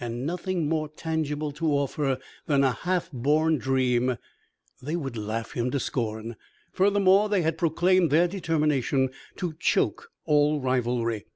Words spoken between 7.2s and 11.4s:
they had proclaimed their determination to choke all rivalry.